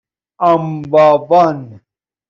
[0.39, 1.79] امبابان